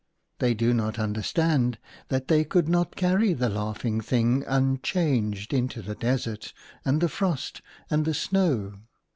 'They 0.39 0.55
do 0.55 0.73
not 0.73 0.97
un 0.97 1.13
derstand 1.13 1.75
that 2.07 2.27
they 2.27 2.43
could 2.43 2.67
not 2.67 2.95
carry 2.95 3.33
the 3.33 3.49
laughing 3.49 4.01
thing 4.01 4.43
unchanged 4.47 5.53
into 5.53 5.83
the 5.83 5.93
desert, 5.93 6.53
and 6.83 7.01
the 7.01 7.07
frost, 7.07 7.61
and 7.87 8.03
the 8.03 8.15
snow. 8.15 8.79